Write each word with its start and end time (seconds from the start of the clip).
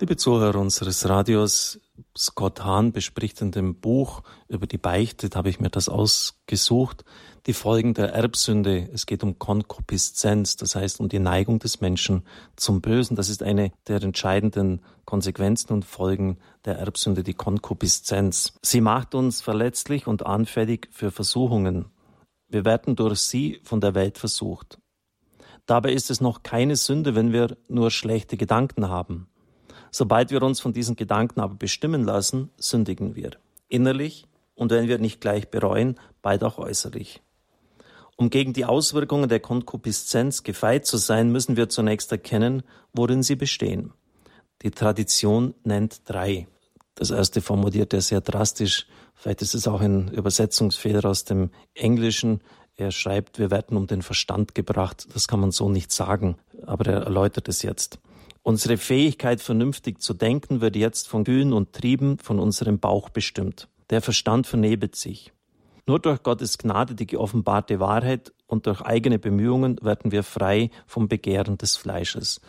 Liebe 0.00 0.16
Zuhörer 0.16 0.58
unseres 0.58 1.08
Radios, 1.08 1.78
Scott 2.18 2.64
Hahn 2.64 2.90
bespricht 2.90 3.40
in 3.40 3.52
dem 3.52 3.76
Buch 3.76 4.22
über 4.48 4.66
die 4.66 4.76
Beichte, 4.76 5.28
da 5.28 5.38
habe 5.38 5.50
ich 5.50 5.60
mir 5.60 5.70
das 5.70 5.88
ausgesucht, 5.88 7.04
die 7.46 7.52
Folgen 7.52 7.94
der 7.94 8.12
Erbsünde. 8.12 8.88
Es 8.92 9.06
geht 9.06 9.22
um 9.22 9.38
Konkupiszenz, 9.38 10.56
das 10.56 10.74
heißt 10.74 10.98
um 10.98 11.08
die 11.08 11.20
Neigung 11.20 11.60
des 11.60 11.80
Menschen 11.80 12.24
zum 12.56 12.80
Bösen. 12.80 13.14
Das 13.14 13.28
ist 13.28 13.44
eine 13.44 13.70
der 13.86 14.02
entscheidenden 14.02 14.80
Konsequenzen 15.04 15.72
und 15.72 15.84
Folgen 15.84 16.38
der 16.64 16.76
Erbsünde, 16.76 17.22
die 17.22 17.34
Konkupiszenz. 17.34 18.54
Sie 18.62 18.80
macht 18.80 19.14
uns 19.14 19.42
verletzlich 19.42 20.08
und 20.08 20.26
anfällig 20.26 20.88
für 20.90 21.12
Versuchungen. 21.12 21.84
Wir 22.48 22.64
werden 22.64 22.96
durch 22.96 23.20
sie 23.20 23.60
von 23.62 23.80
der 23.80 23.94
Welt 23.94 24.18
versucht. 24.18 24.80
Dabei 25.66 25.92
ist 25.92 26.10
es 26.10 26.20
noch 26.20 26.42
keine 26.42 26.74
Sünde, 26.74 27.14
wenn 27.14 27.32
wir 27.32 27.56
nur 27.68 27.92
schlechte 27.92 28.36
Gedanken 28.36 28.88
haben. 28.88 29.28
Sobald 29.96 30.32
wir 30.32 30.42
uns 30.42 30.58
von 30.58 30.72
diesen 30.72 30.96
Gedanken 30.96 31.38
aber 31.38 31.54
bestimmen 31.54 32.02
lassen, 32.02 32.50
sündigen 32.56 33.14
wir. 33.14 33.30
Innerlich 33.68 34.26
und 34.56 34.72
wenn 34.72 34.88
wir 34.88 34.98
nicht 34.98 35.20
gleich 35.20 35.52
bereuen, 35.52 36.00
bald 36.20 36.42
auch 36.42 36.58
äußerlich. 36.58 37.22
Um 38.16 38.28
gegen 38.28 38.54
die 38.54 38.64
Auswirkungen 38.64 39.28
der 39.28 39.38
Konkupiszenz 39.38 40.42
gefeit 40.42 40.84
zu 40.84 40.96
sein, 40.96 41.30
müssen 41.30 41.56
wir 41.56 41.68
zunächst 41.68 42.10
erkennen, 42.10 42.64
worin 42.92 43.22
sie 43.22 43.36
bestehen. 43.36 43.92
Die 44.62 44.72
Tradition 44.72 45.54
nennt 45.62 46.00
drei. 46.06 46.48
Das 46.96 47.12
erste 47.12 47.40
formuliert 47.40 47.94
er 47.94 48.00
sehr 48.00 48.20
drastisch. 48.20 48.88
Vielleicht 49.14 49.42
ist 49.42 49.54
es 49.54 49.68
auch 49.68 49.80
ein 49.80 50.08
Übersetzungsfehler 50.08 51.04
aus 51.04 51.22
dem 51.22 51.50
Englischen. 51.72 52.40
Er 52.74 52.90
schreibt, 52.90 53.38
wir 53.38 53.52
werden 53.52 53.76
um 53.76 53.86
den 53.86 54.02
Verstand 54.02 54.56
gebracht. 54.56 55.06
Das 55.14 55.28
kann 55.28 55.38
man 55.38 55.52
so 55.52 55.68
nicht 55.68 55.92
sagen, 55.92 56.34
aber 56.66 56.86
er 56.86 57.02
erläutert 57.02 57.48
es 57.48 57.62
jetzt. 57.62 58.00
Unsere 58.46 58.76
Fähigkeit, 58.76 59.40
vernünftig 59.40 60.02
zu 60.02 60.12
denken, 60.12 60.60
wird 60.60 60.76
jetzt 60.76 61.08
von 61.08 61.24
Kühen 61.24 61.54
und 61.54 61.72
Trieben 61.72 62.18
von 62.18 62.38
unserem 62.38 62.78
Bauch 62.78 63.08
bestimmt. 63.08 63.68
Der 63.88 64.02
Verstand 64.02 64.46
vernebelt 64.46 64.96
sich. 64.96 65.32
Nur 65.86 65.98
durch 65.98 66.22
Gottes 66.22 66.58
Gnade, 66.58 66.94
die 66.94 67.06
geoffenbarte 67.06 67.80
Wahrheit 67.80 68.34
und 68.46 68.66
durch 68.66 68.82
eigene 68.82 69.18
Bemühungen 69.18 69.78
werden 69.80 70.12
wir 70.12 70.22
frei 70.22 70.70
vom 70.86 71.08
Begehren 71.08 71.56
des 71.56 71.76
Fleisches. 71.76 72.42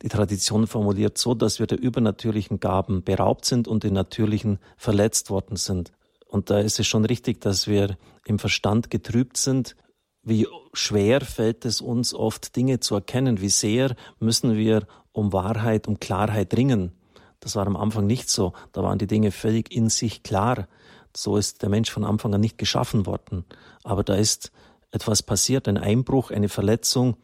Die 0.00 0.08
Tradition 0.08 0.66
formuliert 0.66 1.18
so, 1.18 1.34
dass 1.34 1.58
wir 1.58 1.66
der 1.66 1.80
übernatürlichen 1.80 2.58
Gaben 2.58 3.04
beraubt 3.04 3.44
sind 3.44 3.68
und 3.68 3.84
den 3.84 3.92
natürlichen 3.92 4.58
verletzt 4.78 5.28
worden 5.28 5.56
sind. 5.56 5.92
Und 6.26 6.48
da 6.48 6.60
ist 6.60 6.80
es 6.80 6.86
schon 6.86 7.04
richtig, 7.04 7.42
dass 7.42 7.66
wir 7.66 7.98
im 8.24 8.38
Verstand 8.38 8.90
getrübt 8.90 9.36
sind. 9.36 9.76
Wie 10.22 10.46
schwer 10.72 11.20
fällt 11.20 11.66
es 11.66 11.82
uns 11.82 12.14
oft, 12.14 12.56
Dinge 12.56 12.80
zu 12.80 12.94
erkennen? 12.94 13.42
Wie 13.42 13.50
sehr 13.50 13.94
müssen 14.18 14.56
wir 14.56 14.86
um 15.12 15.32
Wahrheit, 15.32 15.86
um 15.88 16.00
Klarheit 16.00 16.56
ringen. 16.56 16.92
Das 17.40 17.56
war 17.56 17.66
am 17.66 17.76
Anfang 17.76 18.06
nicht 18.06 18.28
so. 18.30 18.52
Da 18.72 18.82
waren 18.82 18.98
die 18.98 19.06
Dinge 19.06 19.32
völlig 19.32 19.72
in 19.72 19.88
sich 19.88 20.22
klar. 20.22 20.68
So 21.14 21.36
ist 21.36 21.62
der 21.62 21.68
Mensch 21.68 21.90
von 21.90 22.04
Anfang 22.04 22.32
an 22.34 22.40
nicht 22.40 22.56
geschaffen 22.56 23.04
worden. 23.06 23.44
Aber 23.82 24.04
da 24.04 24.14
ist 24.14 24.52
etwas 24.92 25.22
passiert, 25.22 25.68
ein 25.68 25.78
Einbruch, 25.78 26.30
eine 26.30 26.48
Verletzung, 26.48 27.16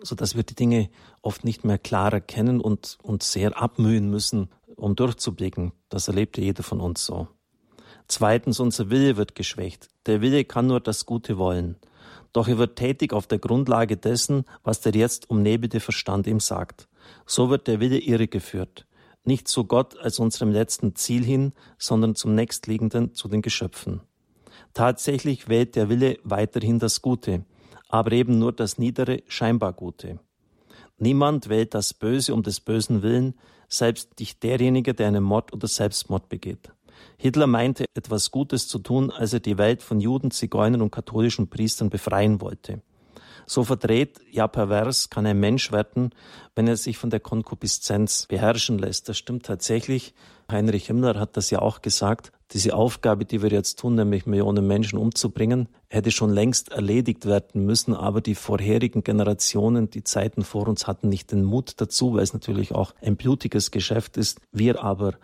so 0.00 0.14
dass 0.14 0.36
wir 0.36 0.42
die 0.42 0.54
Dinge 0.54 0.88
oft 1.20 1.44
nicht 1.44 1.64
mehr 1.64 1.78
klar 1.78 2.12
erkennen 2.12 2.60
und 2.60 2.98
uns 3.02 3.30
sehr 3.30 3.60
abmühen 3.60 4.08
müssen, 4.08 4.48
um 4.76 4.96
durchzublicken. 4.96 5.72
Das 5.88 6.08
erlebt 6.08 6.38
jeder 6.38 6.62
von 6.62 6.80
uns 6.80 7.04
so. 7.04 7.28
Zweitens, 8.08 8.58
unser 8.58 8.90
Wille 8.90 9.16
wird 9.16 9.34
geschwächt. 9.34 9.88
Der 10.06 10.20
Wille 10.20 10.44
kann 10.44 10.66
nur 10.66 10.80
das 10.80 11.06
Gute 11.06 11.38
wollen. 11.38 11.76
Doch 12.32 12.48
er 12.48 12.58
wird 12.58 12.76
tätig 12.76 13.12
auf 13.12 13.26
der 13.26 13.38
Grundlage 13.38 13.96
dessen, 13.96 14.44
was 14.64 14.80
der 14.80 14.92
jetzt 14.92 15.28
umnebelte 15.30 15.80
Verstand 15.80 16.26
ihm 16.26 16.40
sagt. 16.40 16.88
So 17.26 17.50
wird 17.50 17.66
der 17.66 17.80
Wille 17.80 17.98
irregeführt, 17.98 18.86
nicht 19.24 19.48
zu 19.48 19.64
Gott 19.64 19.98
als 19.98 20.18
unserem 20.18 20.50
letzten 20.50 20.94
Ziel 20.96 21.24
hin, 21.24 21.52
sondern 21.78 22.14
zum 22.14 22.34
nächstliegenden, 22.34 23.14
zu 23.14 23.28
den 23.28 23.42
Geschöpfen. 23.42 24.00
Tatsächlich 24.74 25.48
wählt 25.48 25.76
der 25.76 25.88
Wille 25.88 26.18
weiterhin 26.24 26.78
das 26.78 27.02
Gute, 27.02 27.44
aber 27.88 28.12
eben 28.12 28.38
nur 28.38 28.52
das 28.52 28.78
niedere, 28.78 29.22
scheinbar 29.28 29.72
Gute. 29.72 30.18
Niemand 30.98 31.48
wählt 31.48 31.74
das 31.74 31.94
Böse 31.94 32.32
um 32.32 32.42
des 32.42 32.60
Bösen 32.60 33.02
willen, 33.02 33.34
selbst 33.68 34.18
nicht 34.20 34.42
derjenige, 34.42 34.94
der 34.94 35.08
einen 35.08 35.24
Mord 35.24 35.52
oder 35.52 35.66
Selbstmord 35.66 36.28
begeht. 36.28 36.70
Hitler 37.16 37.46
meinte, 37.46 37.86
etwas 37.94 38.30
Gutes 38.30 38.68
zu 38.68 38.78
tun, 38.78 39.10
als 39.10 39.32
er 39.32 39.40
die 39.40 39.58
Welt 39.58 39.82
von 39.82 40.00
Juden, 40.00 40.30
Zigeunern 40.30 40.82
und 40.82 40.90
katholischen 40.90 41.48
Priestern 41.48 41.90
befreien 41.90 42.40
wollte. 42.40 42.82
So 43.46 43.64
verdreht, 43.64 44.20
ja 44.30 44.48
pervers 44.48 45.10
kann 45.10 45.26
ein 45.26 45.40
Mensch 45.40 45.72
werden, 45.72 46.10
wenn 46.54 46.68
er 46.68 46.76
sich 46.76 46.98
von 46.98 47.10
der 47.10 47.20
Konkupiszenz 47.20 48.26
beherrschen 48.26 48.78
lässt. 48.78 49.08
Das 49.08 49.18
stimmt 49.18 49.46
tatsächlich. 49.46 50.14
Heinrich 50.50 50.86
Himmler 50.86 51.18
hat 51.18 51.36
das 51.36 51.50
ja 51.50 51.60
auch 51.60 51.82
gesagt. 51.82 52.32
Diese 52.52 52.74
Aufgabe, 52.74 53.24
die 53.24 53.40
wir 53.40 53.50
jetzt 53.50 53.78
tun, 53.78 53.94
nämlich 53.94 54.26
Millionen 54.26 54.66
Menschen 54.66 54.98
umzubringen, 54.98 55.68
hätte 55.88 56.10
schon 56.10 56.30
längst 56.30 56.70
erledigt 56.70 57.24
werden 57.24 57.64
müssen. 57.64 57.94
Aber 57.94 58.20
die 58.20 58.34
vorherigen 58.34 59.02
Generationen, 59.02 59.88
die 59.88 60.04
Zeiten 60.04 60.42
vor 60.42 60.68
uns, 60.68 60.86
hatten 60.86 61.08
nicht 61.08 61.32
den 61.32 61.44
Mut 61.44 61.80
dazu, 61.80 62.14
weil 62.14 62.22
es 62.22 62.34
natürlich 62.34 62.74
auch 62.74 62.94
ein 63.00 63.16
blutiges 63.16 63.70
Geschäft 63.70 64.18
ist. 64.18 64.40
Wir 64.52 64.82
aber 64.82 65.14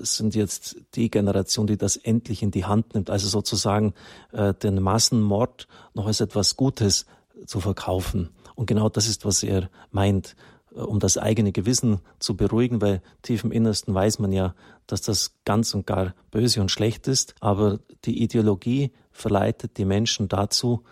sind 0.00 0.34
jetzt 0.34 0.76
die 0.94 1.10
Generation, 1.10 1.66
die 1.66 1.76
das 1.76 1.96
endlich 1.96 2.42
in 2.42 2.50
die 2.50 2.64
Hand 2.64 2.94
nimmt, 2.94 3.10
also 3.10 3.26
sozusagen 3.26 3.94
äh, 4.32 4.54
den 4.54 4.80
Massenmord 4.82 5.66
noch 5.94 6.06
als 6.06 6.20
etwas 6.20 6.56
Gutes 6.56 7.06
zu 7.46 7.60
verkaufen. 7.60 8.30
Und 8.54 8.66
genau 8.66 8.88
das 8.88 9.08
ist, 9.08 9.24
was 9.24 9.42
er 9.42 9.70
meint, 9.90 10.36
äh, 10.74 10.80
um 10.80 10.98
das 10.98 11.18
eigene 11.18 11.52
Gewissen 11.52 12.00
zu 12.18 12.36
beruhigen, 12.36 12.80
weil 12.80 13.02
tief 13.22 13.44
im 13.44 13.52
Innersten 13.52 13.94
weiß 13.94 14.18
man 14.18 14.32
ja, 14.32 14.54
dass 14.86 15.02
das 15.02 15.36
ganz 15.44 15.74
und 15.74 15.86
gar 15.86 16.14
böse 16.30 16.60
und 16.60 16.70
schlecht 16.70 17.08
ist. 17.08 17.34
Aber 17.40 17.78
die 18.04 18.22
Ideologie 18.22 18.92
verleitet 19.12 19.78
die 19.78 19.84
Menschen 19.84 20.28
dazu, 20.28 20.82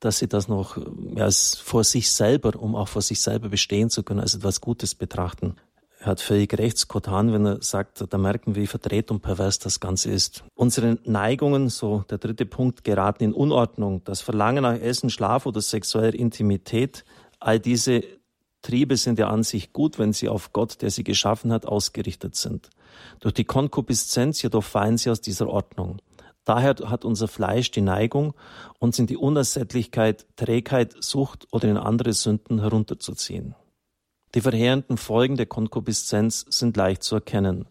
dass 0.00 0.18
sie 0.18 0.28
das 0.28 0.48
noch 0.48 0.78
ja, 1.14 1.30
vor 1.30 1.84
sich 1.84 2.10
selber, 2.10 2.60
um 2.60 2.74
auch 2.74 2.88
vor 2.88 3.02
sich 3.02 3.20
selber 3.20 3.48
bestehen 3.48 3.88
zu 3.88 4.02
können, 4.02 4.20
als 4.20 4.34
etwas 4.34 4.60
Gutes 4.60 4.94
betrachten. 4.94 5.56
Er 6.02 6.06
hat 6.06 6.20
völlig 6.20 6.58
recht, 6.58 6.78
Scott 6.78 7.06
Hahn, 7.06 7.32
wenn 7.32 7.46
er 7.46 7.62
sagt, 7.62 8.04
da 8.10 8.18
merken 8.18 8.56
wir, 8.56 8.62
wie 8.62 8.66
verdreht 8.66 9.12
und 9.12 9.20
pervers 9.20 9.60
das 9.60 9.78
Ganze 9.78 10.10
ist. 10.10 10.42
Unsere 10.56 10.98
Neigungen, 11.04 11.68
so 11.68 12.04
der 12.10 12.18
dritte 12.18 12.44
Punkt, 12.44 12.82
geraten 12.82 13.22
in 13.22 13.32
Unordnung. 13.32 14.02
Das 14.02 14.20
Verlangen 14.20 14.64
nach 14.64 14.74
Essen, 14.80 15.10
Schlaf 15.10 15.46
oder 15.46 15.60
sexueller 15.60 16.12
Intimität, 16.12 17.04
all 17.38 17.60
diese 17.60 18.02
Triebe 18.62 18.96
sind 18.96 19.20
ja 19.20 19.28
an 19.28 19.44
sich 19.44 19.72
gut, 19.72 20.00
wenn 20.00 20.12
sie 20.12 20.28
auf 20.28 20.52
Gott, 20.52 20.82
der 20.82 20.90
sie 20.90 21.04
geschaffen 21.04 21.52
hat, 21.52 21.66
ausgerichtet 21.66 22.34
sind. 22.34 22.70
Durch 23.20 23.34
die 23.34 23.44
Konkupiszenz 23.44 24.42
jedoch 24.42 24.64
fallen 24.64 24.98
sie 24.98 25.08
aus 25.08 25.20
dieser 25.20 25.46
Ordnung. 25.46 25.98
Daher 26.44 26.74
hat 26.86 27.04
unser 27.04 27.28
Fleisch 27.28 27.70
die 27.70 27.80
Neigung, 27.80 28.34
uns 28.80 28.98
in 28.98 29.06
die 29.06 29.16
Unersättlichkeit, 29.16 30.26
Trägheit, 30.34 30.96
Sucht 30.98 31.46
oder 31.52 31.68
in 31.68 31.76
andere 31.76 32.12
Sünden 32.12 32.58
herunterzuziehen. 32.58 33.54
Die 34.34 34.40
verheerenden 34.40 34.96
Folgen 34.96 35.36
der 35.36 35.46
Konkupiszenz 35.46 36.46
sind 36.48 36.76
leicht 36.76 37.02
zu 37.02 37.16
erkennen. 37.16 37.66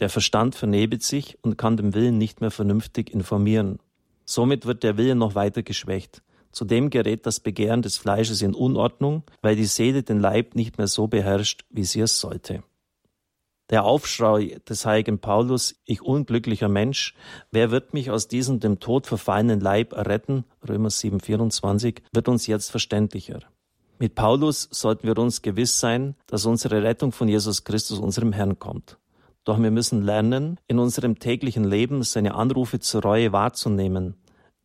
Der 0.00 0.10
Verstand 0.10 0.54
vernebelt 0.54 1.02
sich 1.02 1.38
und 1.40 1.56
kann 1.56 1.78
dem 1.78 1.94
Willen 1.94 2.18
nicht 2.18 2.42
mehr 2.42 2.50
vernünftig 2.50 3.12
informieren. 3.12 3.78
Somit 4.26 4.66
wird 4.66 4.82
der 4.82 4.98
Wille 4.98 5.14
noch 5.14 5.34
weiter 5.34 5.62
geschwächt. 5.62 6.22
Zudem 6.52 6.90
gerät 6.90 7.24
das 7.26 7.40
Begehren 7.40 7.82
des 7.82 7.96
Fleisches 7.96 8.42
in 8.42 8.54
Unordnung, 8.54 9.22
weil 9.40 9.56
die 9.56 9.64
Seele 9.64 10.02
den 10.02 10.20
Leib 10.20 10.54
nicht 10.54 10.76
mehr 10.78 10.88
so 10.88 11.06
beherrscht, 11.06 11.64
wie 11.70 11.84
sie 11.84 12.00
es 12.00 12.20
sollte. 12.20 12.62
Der 13.70 13.84
Aufschrei 13.84 14.60
des 14.68 14.84
heiligen 14.84 15.20
Paulus, 15.20 15.80
ich 15.86 16.02
unglücklicher 16.02 16.68
Mensch, 16.68 17.14
wer 17.50 17.70
wird 17.70 17.94
mich 17.94 18.10
aus 18.10 18.28
diesem 18.28 18.60
dem 18.60 18.78
Tod 18.78 19.06
verfallenen 19.06 19.60
Leib 19.60 19.94
erretten, 19.94 20.44
Römer 20.68 20.90
7, 20.90 21.18
24, 21.18 22.02
wird 22.12 22.28
uns 22.28 22.46
jetzt 22.46 22.70
verständlicher. 22.70 23.40
Mit 23.98 24.16
Paulus 24.16 24.68
sollten 24.72 25.06
wir 25.06 25.16
uns 25.18 25.40
gewiss 25.40 25.78
sein, 25.78 26.16
dass 26.26 26.46
unsere 26.46 26.82
Rettung 26.82 27.12
von 27.12 27.28
Jesus 27.28 27.62
Christus, 27.62 28.00
unserem 28.00 28.32
Herrn, 28.32 28.58
kommt. 28.58 28.98
Doch 29.44 29.60
wir 29.62 29.70
müssen 29.70 30.02
lernen, 30.02 30.58
in 30.66 30.80
unserem 30.80 31.18
täglichen 31.18 31.64
Leben 31.64 32.02
seine 32.02 32.34
Anrufe 32.34 32.80
zur 32.80 33.02
Reue 33.02 33.32
wahrzunehmen, 33.32 34.16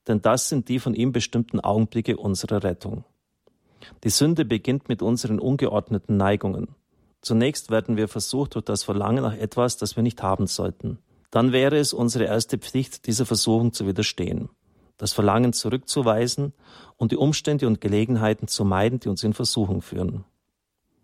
denn 0.07 0.21
das 0.21 0.49
sind 0.49 0.67
die 0.67 0.79
von 0.79 0.95
ihm 0.95 1.11
bestimmten 1.11 1.59
Augenblicke 1.59 2.17
unserer 2.17 2.63
Rettung. 2.63 3.03
Die 4.03 4.09
Sünde 4.09 4.45
beginnt 4.45 4.89
mit 4.89 5.01
unseren 5.01 5.39
ungeordneten 5.39 6.17
Neigungen. 6.17 6.69
Zunächst 7.21 7.69
werden 7.69 7.97
wir 7.97 8.07
versucht 8.07 8.55
durch 8.55 8.65
das 8.65 8.83
Verlangen 8.83 9.23
nach 9.23 9.37
etwas, 9.37 9.77
das 9.77 9.95
wir 9.95 10.03
nicht 10.03 10.23
haben 10.23 10.47
sollten. 10.47 10.97
Dann 11.29 11.51
wäre 11.51 11.77
es 11.77 11.93
unsere 11.93 12.23
erste 12.23 12.57
Pflicht, 12.57 13.05
dieser 13.05 13.25
Versuchung 13.25 13.73
zu 13.73 13.85
widerstehen 13.85 14.49
das 14.99 15.13
Verlangen 15.13 15.53
zurückzuweisen 15.53 16.53
und 16.97 17.11
die 17.11 17.17
Umstände 17.17 17.65
und 17.65 17.81
Gelegenheiten 17.81 18.47
zu 18.47 18.63
meiden, 18.63 18.99
die 18.99 19.09
uns 19.09 19.23
in 19.23 19.33
Versuchung 19.33 19.81
führen. 19.81 20.25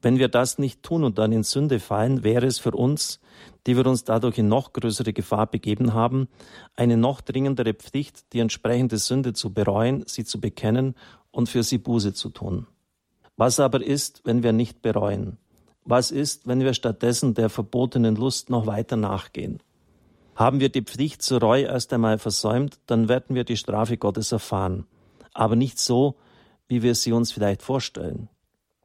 Wenn 0.01 0.19
wir 0.19 0.27
das 0.27 0.59
nicht 0.59 0.83
tun 0.83 1.03
und 1.03 1.17
dann 1.17 1.31
in 1.31 1.41
Sünde 1.41 1.79
fallen, 1.79 2.23
wäre 2.23 2.45
es 2.45 2.59
für 2.59 2.71
uns, 2.71 3.19
die 3.65 3.75
wir 3.75 3.87
uns 3.87 4.03
dadurch 4.03 4.37
in 4.37 4.47
noch 4.47 4.73
größere 4.73 5.13
Gefahr 5.13 5.47
begeben 5.47 5.93
haben, 5.93 6.27
eine 6.75 6.97
noch 6.97 7.21
dringendere 7.21 7.73
Pflicht, 7.73 8.31
die 8.33 8.39
entsprechende 8.39 8.97
Sünde 8.99 9.33
zu 9.33 9.51
bereuen, 9.51 10.03
sie 10.05 10.23
zu 10.23 10.39
bekennen 10.39 10.93
und 11.31 11.49
für 11.49 11.63
sie 11.63 11.79
Buße 11.79 12.13
zu 12.13 12.29
tun. 12.29 12.67
Was 13.37 13.59
aber 13.59 13.83
ist, 13.83 14.21
wenn 14.25 14.43
wir 14.43 14.53
nicht 14.53 14.81
bereuen? 14.81 15.37
Was 15.85 16.11
ist, 16.11 16.47
wenn 16.47 16.59
wir 16.59 16.73
stattdessen 16.73 17.33
der 17.33 17.49
verbotenen 17.49 18.15
Lust 18.15 18.49
noch 18.49 18.67
weiter 18.67 18.97
nachgehen? 18.97 19.59
Haben 20.35 20.59
wir 20.59 20.69
die 20.69 20.81
Pflicht 20.81 21.21
zur 21.21 21.39
Reue 21.39 21.63
erst 21.63 21.93
einmal 21.93 22.19
versäumt, 22.19 22.79
dann 22.87 23.07
werden 23.07 23.35
wir 23.35 23.45
die 23.45 23.57
Strafe 23.57 23.97
Gottes 23.97 24.33
erfahren. 24.33 24.85
Aber 25.33 25.55
nicht 25.55 25.79
so, 25.79 26.15
wie 26.67 26.83
wir 26.83 26.93
sie 26.93 27.13
uns 27.13 27.31
vielleicht 27.31 27.61
vorstellen. 27.61 28.29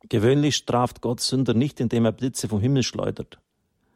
Gewöhnlich 0.09 0.57
straft 0.57 1.01
Gott 1.01 1.21
Sünder 1.21 1.55
nicht, 1.55 1.81
indem 1.81 2.05
er 2.05 2.13
Blitze 2.13 2.49
vom 2.49 2.61
Himmel 2.61 2.85
schleudert. 2.85 3.41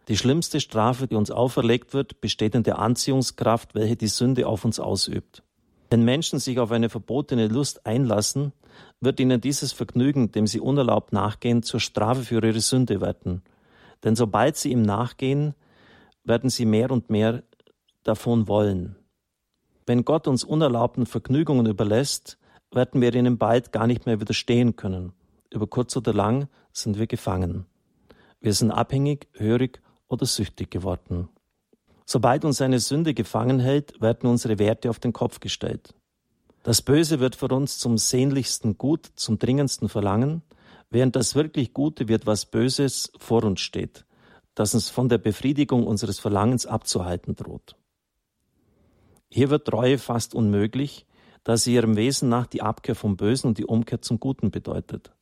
Die 0.08 0.16
schlimmste 0.16 0.60
Strafe, 0.60 1.06
die 1.06 1.14
uns 1.14 1.30
auferlegt 1.30 1.94
wird, 1.94 2.20
besteht 2.20 2.54
in 2.54 2.62
der 2.62 2.78
Anziehungskraft, 2.78 3.74
welche 3.74 3.96
die 3.96 4.08
Sünde 4.08 4.46
auf 4.46 4.64
uns 4.64 4.78
ausübt. 4.78 5.42
Wenn 5.90 6.04
Menschen 6.04 6.40
sich 6.40 6.58
auf 6.58 6.72
eine 6.72 6.90
verbotene 6.90 7.46
Lust 7.46 7.86
einlassen, 7.86 8.52
wird 9.00 9.20
ihnen 9.20 9.40
dieses 9.40 9.72
Vergnügen, 9.72 10.32
dem 10.32 10.46
sie 10.46 10.60
unerlaubt 10.60 11.12
nachgehen, 11.12 11.62
zur 11.62 11.80
Strafe 11.80 12.22
für 12.22 12.44
ihre 12.44 12.60
Sünde 12.60 13.00
werden. 13.00 13.42
Denn 14.02 14.16
sobald 14.16 14.56
sie 14.56 14.72
ihm 14.72 14.82
nachgehen, 14.82 15.54
werden 16.24 16.50
sie 16.50 16.64
mehr 16.64 16.90
und 16.90 17.10
mehr 17.10 17.42
davon 18.02 18.48
wollen. 18.48 18.96
Wenn 19.86 20.04
Gott 20.04 20.26
uns 20.26 20.44
unerlaubten 20.44 21.06
Vergnügungen 21.06 21.66
überlässt, 21.66 22.38
werden 22.72 23.00
wir 23.00 23.14
ihnen 23.14 23.38
bald 23.38 23.72
gar 23.72 23.86
nicht 23.86 24.06
mehr 24.06 24.20
widerstehen 24.20 24.76
können. 24.76 25.12
Über 25.50 25.66
kurz 25.66 25.96
oder 25.96 26.12
lang 26.12 26.48
sind 26.72 26.98
wir 26.98 27.06
gefangen. 27.06 27.66
Wir 28.40 28.52
sind 28.52 28.70
abhängig, 28.70 29.28
hörig 29.34 29.80
oder 30.08 30.26
süchtig 30.26 30.70
geworden. 30.70 31.28
Sobald 32.06 32.44
uns 32.44 32.60
eine 32.60 32.80
Sünde 32.80 33.14
gefangen 33.14 33.60
hält, 33.60 34.00
werden 34.00 34.28
unsere 34.28 34.58
Werte 34.58 34.90
auf 34.90 34.98
den 34.98 35.12
Kopf 35.12 35.40
gestellt. 35.40 35.94
Das 36.62 36.82
Böse 36.82 37.20
wird 37.20 37.36
für 37.36 37.48
uns 37.48 37.78
zum 37.78 37.98
sehnlichsten 37.98 38.78
Gut, 38.78 39.10
zum 39.16 39.38
dringendsten 39.38 39.88
Verlangen, 39.88 40.42
während 40.90 41.16
das 41.16 41.34
wirklich 41.34 41.72
Gute 41.72 42.08
wird 42.08 42.26
was 42.26 42.46
Böses 42.46 43.12
vor 43.18 43.44
uns 43.44 43.60
steht, 43.60 44.04
das 44.54 44.74
uns 44.74 44.90
von 44.90 45.08
der 45.08 45.18
Befriedigung 45.18 45.86
unseres 45.86 46.18
Verlangens 46.18 46.66
abzuhalten 46.66 47.34
droht. 47.34 47.76
Hier 49.30 49.50
wird 49.50 49.66
Treue 49.66 49.98
fast 49.98 50.34
unmöglich, 50.34 51.06
da 51.42 51.56
sie 51.56 51.74
ihrem 51.74 51.96
Wesen 51.96 52.28
nach 52.28 52.46
die 52.46 52.62
Abkehr 52.62 52.94
vom 52.94 53.16
Bösen 53.16 53.48
und 53.48 53.58
die 53.58 53.66
Umkehr 53.66 54.00
zum 54.00 54.20
Guten 54.20 54.50
bedeutet. 54.50 55.12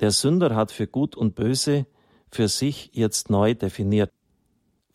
Der 0.00 0.10
Sünder 0.10 0.54
hat 0.54 0.72
für 0.72 0.86
Gut 0.86 1.14
und 1.14 1.34
Böse 1.34 1.86
für 2.30 2.48
sich 2.48 2.90
jetzt 2.92 3.30
neu 3.30 3.54
definiert. 3.54 4.10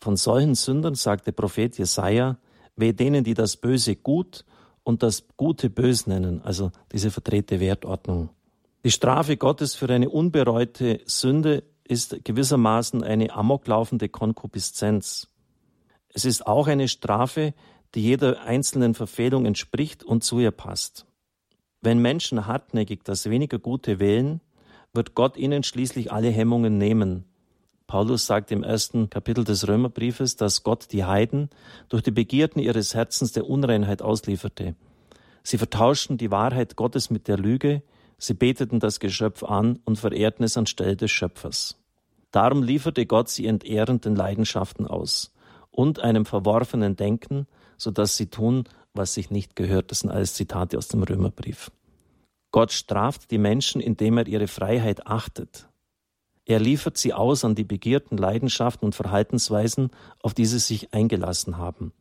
Von 0.00 0.16
solchen 0.16 0.54
Sündern 0.54 0.94
sagt 0.94 1.26
der 1.26 1.32
Prophet 1.32 1.78
Jesaja, 1.78 2.38
weh 2.76 2.92
denen, 2.92 3.24
die 3.24 3.34
das 3.34 3.56
Böse 3.56 3.96
gut 3.96 4.44
und 4.82 5.02
das 5.02 5.24
Gute 5.36 5.70
bös 5.70 6.06
nennen, 6.06 6.42
also 6.42 6.70
diese 6.92 7.10
verdrehte 7.10 7.60
Wertordnung. 7.60 8.30
Die 8.84 8.90
Strafe 8.90 9.36
Gottes 9.36 9.74
für 9.74 9.88
eine 9.88 10.08
unbereute 10.08 11.00
Sünde 11.04 11.64
ist 11.90 12.24
gewissermaßen 12.24 13.02
eine 13.02 13.32
amoklaufende 13.32 14.08
Konkupiszenz. 14.08 15.28
Es 16.14 16.24
ist 16.24 16.46
auch 16.46 16.68
eine 16.68 16.86
Strafe, 16.86 17.52
die 17.94 18.02
jeder 18.02 18.42
einzelnen 18.42 18.94
Verfehlung 18.94 19.44
entspricht 19.44 20.04
und 20.04 20.22
zu 20.22 20.38
ihr 20.38 20.52
passt. 20.52 21.06
Wenn 21.80 21.98
Menschen 21.98 22.46
hartnäckig 22.46 23.00
das 23.02 23.28
weniger 23.28 23.58
Gute 23.58 23.98
wählen, 23.98 24.40
wird 24.92 25.16
Gott 25.16 25.36
ihnen 25.36 25.64
schließlich 25.64 26.12
alle 26.12 26.30
Hemmungen 26.30 26.78
nehmen. 26.78 27.24
Paulus 27.88 28.24
sagt 28.24 28.52
im 28.52 28.62
ersten 28.62 29.10
Kapitel 29.10 29.42
des 29.42 29.66
Römerbriefes, 29.66 30.36
dass 30.36 30.62
Gott 30.62 30.92
die 30.92 31.04
Heiden 31.04 31.50
durch 31.88 32.04
die 32.04 32.12
Begierden 32.12 32.62
ihres 32.62 32.94
Herzens 32.94 33.32
der 33.32 33.48
Unreinheit 33.48 34.00
auslieferte. 34.00 34.76
Sie 35.42 35.58
vertauschten 35.58 36.18
die 36.18 36.30
Wahrheit 36.30 36.76
Gottes 36.76 37.10
mit 37.10 37.26
der 37.26 37.36
Lüge, 37.36 37.82
sie 38.16 38.34
beteten 38.34 38.78
das 38.78 39.00
Geschöpf 39.00 39.42
an 39.42 39.80
und 39.84 39.98
verehrten 39.98 40.44
es 40.44 40.56
anstelle 40.56 40.96
des 40.96 41.10
Schöpfers. 41.10 41.79
Darum 42.30 42.62
lieferte 42.62 43.06
Gott 43.06 43.28
sie 43.28 43.46
entehrenden 43.46 44.14
Leidenschaften 44.14 44.86
aus 44.86 45.32
und 45.70 46.00
einem 46.00 46.24
verworfenen 46.24 46.96
Denken, 46.96 47.46
so 47.76 47.90
dass 47.90 48.16
sie 48.16 48.26
tun, 48.26 48.64
was 48.94 49.14
sich 49.14 49.30
nicht 49.30 49.56
gehört. 49.56 49.90
Das 49.90 50.00
sind 50.00 50.10
alles 50.10 50.34
Zitate 50.34 50.78
aus 50.78 50.88
dem 50.88 51.02
Römerbrief. 51.02 51.70
Gott 52.52 52.72
straft 52.72 53.30
die 53.30 53.38
Menschen, 53.38 53.80
indem 53.80 54.18
er 54.18 54.26
ihre 54.26 54.48
Freiheit 54.48 55.06
achtet. 55.06 55.68
Er 56.44 56.58
liefert 56.58 56.96
sie 56.96 57.14
aus 57.14 57.44
an 57.44 57.54
die 57.54 57.64
begehrten 57.64 58.16
Leidenschaften 58.16 58.86
und 58.86 58.94
Verhaltensweisen, 58.94 59.90
auf 60.20 60.34
die 60.34 60.46
sie 60.46 60.58
sich 60.58 60.92
eingelassen 60.92 61.58
haben. 61.58 61.92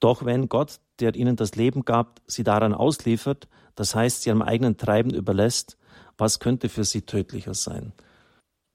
Doch 0.00 0.24
wenn 0.24 0.48
Gott, 0.48 0.80
der 0.98 1.14
ihnen 1.14 1.36
das 1.36 1.54
Leben 1.54 1.84
gab, 1.84 2.20
sie 2.26 2.44
daran 2.44 2.74
ausliefert, 2.74 3.48
das 3.74 3.94
heißt, 3.94 4.22
sie 4.22 4.30
am 4.30 4.42
eigenen 4.42 4.76
Treiben 4.76 5.14
überlässt, 5.14 5.78
was 6.18 6.40
könnte 6.40 6.68
für 6.68 6.84
sie 6.84 7.02
tödlicher 7.02 7.54
sein? 7.54 7.92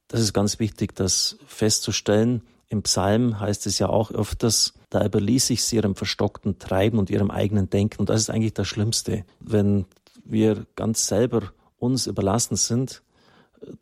Das 0.07 0.21
ist 0.21 0.33
ganz 0.33 0.59
wichtig, 0.59 0.95
das 0.95 1.37
festzustellen. 1.47 2.41
Im 2.67 2.83
Psalm 2.83 3.39
heißt 3.39 3.67
es 3.67 3.79
ja 3.79 3.89
auch 3.89 4.11
öfters, 4.11 4.73
da 4.89 5.05
überließ 5.05 5.49
ich 5.49 5.63
sie 5.63 5.77
ihrem 5.77 5.95
verstockten 5.95 6.59
Treiben 6.59 6.99
und 6.99 7.09
ihrem 7.09 7.31
eigenen 7.31 7.69
Denken. 7.69 7.99
Und 7.99 8.09
das 8.09 8.21
ist 8.21 8.29
eigentlich 8.29 8.53
das 8.53 8.67
Schlimmste. 8.67 9.25
Wenn 9.39 9.85
wir 10.23 10.65
ganz 10.75 11.07
selber 11.07 11.51
uns 11.77 12.07
überlassen 12.07 12.55
sind, 12.55 13.01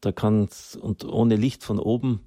da 0.02 0.12
kann, 0.12 0.50
und 0.82 1.06
ohne 1.06 1.36
Licht 1.36 1.64
von 1.64 1.80
oben, 1.80 2.22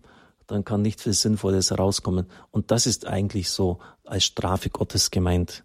dann 0.47 0.65
kann 0.65 0.83
nicht 0.83 1.01
viel 1.01 1.13
Sinnvolles 1.13 1.71
herauskommen. 1.71 2.27
Und 2.51 2.71
das 2.71 2.87
ist 2.87 3.07
eigentlich 3.07 3.51
so 3.51 3.79
als 4.05 4.25
Strafe 4.25 4.71
Gottes 4.71 5.11
gemeint. 5.11 5.65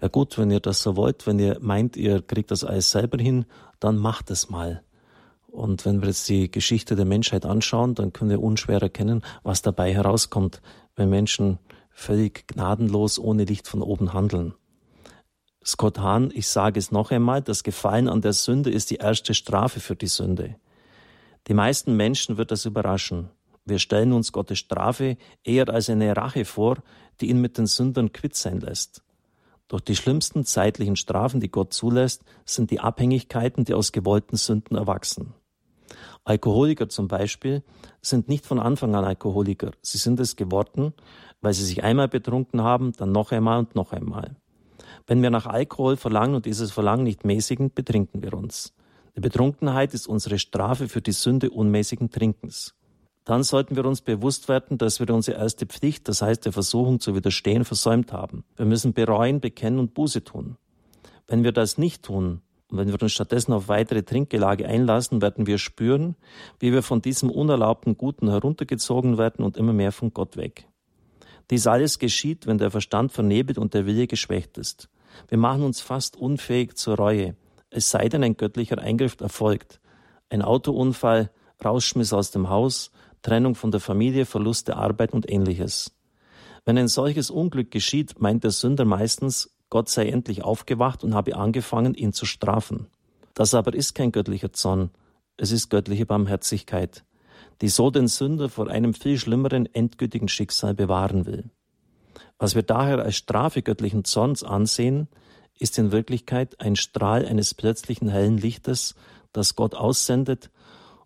Ja 0.00 0.08
gut, 0.08 0.38
wenn 0.38 0.50
ihr 0.50 0.60
das 0.60 0.82
so 0.82 0.96
wollt, 0.96 1.26
wenn 1.26 1.38
ihr 1.38 1.58
meint, 1.60 1.96
ihr 1.96 2.22
kriegt 2.22 2.50
das 2.50 2.64
alles 2.64 2.90
selber 2.90 3.18
hin, 3.18 3.46
dann 3.80 3.96
macht 3.96 4.30
es 4.30 4.50
mal. 4.50 4.82
Und 5.56 5.86
wenn 5.86 6.02
wir 6.02 6.08
jetzt 6.08 6.28
die 6.28 6.50
Geschichte 6.50 6.96
der 6.96 7.06
Menschheit 7.06 7.46
anschauen, 7.46 7.94
dann 7.94 8.12
können 8.12 8.28
wir 8.28 8.42
unschwer 8.42 8.82
erkennen, 8.82 9.22
was 9.42 9.62
dabei 9.62 9.90
herauskommt, 9.90 10.60
wenn 10.96 11.08
Menschen 11.08 11.58
völlig 11.90 12.46
gnadenlos 12.46 13.18
ohne 13.18 13.44
Licht 13.44 13.66
von 13.66 13.80
oben 13.80 14.12
handeln. 14.12 14.52
Scott 15.64 15.98
Hahn, 15.98 16.30
ich 16.34 16.46
sage 16.46 16.78
es 16.78 16.92
noch 16.92 17.10
einmal, 17.10 17.40
das 17.40 17.62
Gefallen 17.62 18.06
an 18.06 18.20
der 18.20 18.34
Sünde 18.34 18.70
ist 18.70 18.90
die 18.90 18.96
erste 18.96 19.32
Strafe 19.32 19.80
für 19.80 19.96
die 19.96 20.08
Sünde. 20.08 20.56
Die 21.46 21.54
meisten 21.54 21.96
Menschen 21.96 22.36
wird 22.36 22.50
das 22.50 22.66
überraschen. 22.66 23.30
Wir 23.64 23.78
stellen 23.78 24.12
uns 24.12 24.32
Gottes 24.32 24.58
Strafe 24.58 25.16
eher 25.42 25.70
als 25.70 25.88
eine 25.88 26.14
Rache 26.14 26.44
vor, 26.44 26.82
die 27.22 27.30
ihn 27.30 27.40
mit 27.40 27.56
den 27.56 27.66
Sündern 27.66 28.12
quitt 28.12 28.36
sein 28.36 28.60
lässt. 28.60 29.02
Doch 29.68 29.80
die 29.80 29.96
schlimmsten 29.96 30.44
zeitlichen 30.44 30.96
Strafen, 30.96 31.40
die 31.40 31.50
Gott 31.50 31.72
zulässt, 31.72 32.24
sind 32.44 32.70
die 32.70 32.80
Abhängigkeiten, 32.80 33.64
die 33.64 33.72
aus 33.72 33.90
gewollten 33.90 34.36
Sünden 34.36 34.76
erwachsen. 34.76 35.32
Alkoholiker 36.26 36.88
zum 36.88 37.06
Beispiel 37.06 37.62
sind 38.02 38.28
nicht 38.28 38.46
von 38.46 38.58
Anfang 38.58 38.96
an 38.96 39.04
Alkoholiker. 39.04 39.70
Sie 39.80 39.96
sind 39.96 40.18
es 40.18 40.34
geworden, 40.34 40.92
weil 41.40 41.54
sie 41.54 41.64
sich 41.64 41.84
einmal 41.84 42.08
betrunken 42.08 42.62
haben, 42.62 42.92
dann 42.92 43.12
noch 43.12 43.30
einmal 43.30 43.60
und 43.60 43.76
noch 43.76 43.92
einmal. 43.92 44.34
Wenn 45.06 45.22
wir 45.22 45.30
nach 45.30 45.46
Alkohol 45.46 45.96
verlangen 45.96 46.34
und 46.34 46.44
dieses 46.44 46.72
Verlangen 46.72 47.04
nicht 47.04 47.24
mäßigen, 47.24 47.72
betrinken 47.72 48.24
wir 48.24 48.34
uns. 48.34 48.74
Die 49.16 49.20
Betrunkenheit 49.20 49.94
ist 49.94 50.08
unsere 50.08 50.40
Strafe 50.40 50.88
für 50.88 51.00
die 51.00 51.12
Sünde 51.12 51.50
unmäßigen 51.50 52.10
Trinkens. 52.10 52.74
Dann 53.24 53.44
sollten 53.44 53.76
wir 53.76 53.84
uns 53.84 54.00
bewusst 54.00 54.48
werden, 54.48 54.78
dass 54.78 54.98
wir 54.98 55.08
unsere 55.10 55.38
erste 55.38 55.66
Pflicht, 55.66 56.08
das 56.08 56.22
heißt 56.22 56.44
der 56.44 56.52
Versuchung 56.52 56.98
zu 56.98 57.14
widerstehen, 57.14 57.64
versäumt 57.64 58.12
haben. 58.12 58.42
Wir 58.56 58.66
müssen 58.66 58.94
bereuen, 58.94 59.40
bekennen 59.40 59.78
und 59.78 59.94
Buße 59.94 60.24
tun. 60.24 60.56
Wenn 61.28 61.44
wir 61.44 61.52
das 61.52 61.78
nicht 61.78 62.02
tun, 62.02 62.42
und 62.68 62.78
wenn 62.78 62.88
wir 62.88 63.00
uns 63.00 63.12
stattdessen 63.12 63.52
auf 63.52 63.68
weitere 63.68 64.02
Trinkgelage 64.02 64.66
einlassen, 64.66 65.22
werden 65.22 65.46
wir 65.46 65.58
spüren, 65.58 66.16
wie 66.58 66.72
wir 66.72 66.82
von 66.82 67.00
diesem 67.00 67.30
unerlaubten 67.30 67.96
Guten 67.96 68.28
heruntergezogen 68.28 69.18
werden 69.18 69.44
und 69.44 69.56
immer 69.56 69.72
mehr 69.72 69.92
von 69.92 70.12
Gott 70.12 70.36
weg. 70.36 70.66
Dies 71.50 71.68
alles 71.68 72.00
geschieht, 72.00 72.46
wenn 72.46 72.58
der 72.58 72.72
Verstand 72.72 73.12
vernebelt 73.12 73.56
und 73.56 73.74
der 73.74 73.86
Wille 73.86 74.08
geschwächt 74.08 74.58
ist. 74.58 74.88
Wir 75.28 75.38
machen 75.38 75.62
uns 75.62 75.80
fast 75.80 76.16
unfähig 76.16 76.76
zur 76.76 76.96
Reue, 76.96 77.36
es 77.70 77.90
sei 77.90 78.08
denn 78.08 78.24
ein 78.24 78.36
göttlicher 78.36 78.78
Eingriff 78.78 79.20
erfolgt. 79.20 79.80
Ein 80.28 80.42
Autounfall, 80.42 81.30
Rausschmiss 81.64 82.12
aus 82.12 82.30
dem 82.30 82.48
Haus, 82.48 82.90
Trennung 83.22 83.54
von 83.54 83.70
der 83.70 83.80
Familie, 83.80 84.26
Verlust 84.26 84.68
der 84.68 84.76
Arbeit 84.76 85.12
und 85.12 85.30
ähnliches. 85.30 85.92
Wenn 86.64 86.78
ein 86.78 86.88
solches 86.88 87.30
Unglück 87.30 87.70
geschieht, 87.70 88.20
meint 88.20 88.44
der 88.44 88.50
Sünder 88.50 88.84
meistens, 88.84 89.55
Gott 89.70 89.88
sei 89.88 90.08
endlich 90.08 90.44
aufgewacht 90.44 91.04
und 91.04 91.14
habe 91.14 91.36
angefangen, 91.36 91.94
ihn 91.94 92.12
zu 92.12 92.26
strafen. 92.26 92.86
Das 93.34 93.54
aber 93.54 93.74
ist 93.74 93.94
kein 93.94 94.12
göttlicher 94.12 94.52
Zorn, 94.52 94.90
es 95.36 95.52
ist 95.52 95.68
göttliche 95.68 96.06
Barmherzigkeit, 96.06 97.04
die 97.60 97.68
so 97.68 97.90
den 97.90 98.08
Sünder 98.08 98.48
vor 98.48 98.68
einem 98.68 98.94
viel 98.94 99.18
schlimmeren 99.18 99.66
endgültigen 99.74 100.28
Schicksal 100.28 100.74
bewahren 100.74 101.26
will. 101.26 101.50
Was 102.38 102.54
wir 102.54 102.62
daher 102.62 103.00
als 103.00 103.16
Strafe 103.16 103.62
göttlichen 103.62 104.04
Zorns 104.04 104.42
ansehen, 104.42 105.08
ist 105.58 105.78
in 105.78 105.92
Wirklichkeit 105.92 106.60
ein 106.60 106.76
Strahl 106.76 107.26
eines 107.26 107.54
plötzlichen 107.54 108.08
hellen 108.08 108.36
Lichtes, 108.36 108.94
das 109.32 109.54
Gott 109.54 109.74
aussendet, 109.74 110.50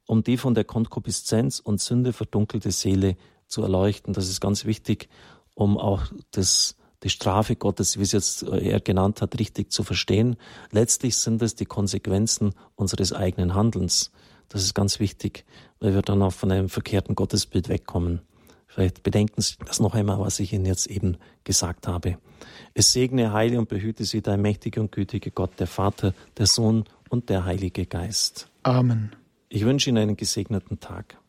um 0.06 0.22
die 0.24 0.36
von 0.36 0.54
der 0.54 0.64
Konkupiszenz 0.64 1.60
und 1.60 1.80
Sünde 1.80 2.12
verdunkelte 2.12 2.72
Seele 2.72 3.16
zu 3.46 3.62
erleuchten. 3.62 4.12
Das 4.12 4.28
ist 4.28 4.40
ganz 4.40 4.64
wichtig, 4.64 5.08
um 5.54 5.78
auch 5.78 6.02
das 6.32 6.76
die 7.02 7.10
Strafe 7.10 7.56
Gottes, 7.56 7.98
wie 7.98 8.02
es 8.02 8.12
jetzt 8.12 8.42
äh, 8.42 8.70
er 8.70 8.80
genannt 8.80 9.22
hat, 9.22 9.38
richtig 9.38 9.72
zu 9.72 9.82
verstehen. 9.82 10.36
Letztlich 10.70 11.16
sind 11.16 11.42
es 11.42 11.54
die 11.54 11.66
Konsequenzen 11.66 12.54
unseres 12.76 13.12
eigenen 13.12 13.54
Handelns. 13.54 14.10
Das 14.48 14.62
ist 14.62 14.74
ganz 14.74 15.00
wichtig, 15.00 15.44
weil 15.78 15.94
wir 15.94 16.02
dann 16.02 16.22
auch 16.22 16.32
von 16.32 16.50
einem 16.50 16.68
verkehrten 16.68 17.14
Gottesbild 17.14 17.68
wegkommen. 17.68 18.20
Vielleicht 18.66 19.02
bedenken 19.02 19.40
Sie 19.40 19.54
das 19.64 19.80
noch 19.80 19.94
einmal, 19.94 20.20
was 20.20 20.38
ich 20.38 20.52
Ihnen 20.52 20.66
jetzt 20.66 20.86
eben 20.86 21.16
gesagt 21.44 21.88
habe. 21.88 22.18
Es 22.72 22.92
segne, 22.92 23.32
heile 23.32 23.58
und 23.58 23.68
behüte 23.68 24.04
Sie, 24.04 24.22
dein 24.22 24.40
mächtiger 24.40 24.80
und 24.80 24.92
gütiger 24.92 25.30
Gott, 25.30 25.58
der 25.58 25.66
Vater, 25.66 26.14
der 26.38 26.46
Sohn 26.46 26.84
und 27.08 27.28
der 27.28 27.44
Heilige 27.44 27.86
Geist. 27.86 28.48
Amen. 28.62 29.12
Ich 29.48 29.64
wünsche 29.64 29.90
Ihnen 29.90 29.98
einen 29.98 30.16
gesegneten 30.16 30.78
Tag. 30.78 31.19